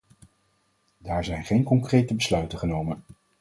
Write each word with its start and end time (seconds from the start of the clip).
Daar 0.97 1.23
zijn 1.23 1.43
geen 1.43 1.63
concrete 1.63 2.13
besluiten 2.15 2.57
genomen. 2.57 3.03